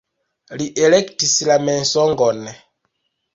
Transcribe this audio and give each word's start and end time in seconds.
Li 0.61 0.65
elektis 0.85 1.35
la 1.51 1.59
mensogon. 1.67 2.41